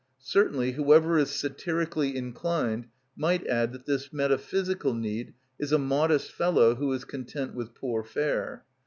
Certainly 0.23 0.71
whoever 0.71 1.19
is 1.19 1.29
satirically 1.29 2.17
inclined 2.17 2.87
might 3.15 3.45
add 3.45 3.71
that 3.71 3.85
this 3.85 4.11
metaphysical 4.11 4.95
need 4.95 5.35
is 5.59 5.71
a 5.71 5.77
modest 5.77 6.31
fellow 6.31 6.73
who 6.73 6.91
is 6.91 7.05
content 7.05 7.53
with 7.53 7.75
poor 7.75 8.03
fare. 8.03 8.65